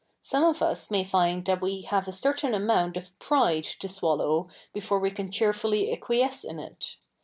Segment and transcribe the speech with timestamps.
[0.23, 4.49] Some of us may fifid that we have a certai?i amount of pride to szvallow
[4.73, 6.95] before zve can cheerfully acquiesce i?i it.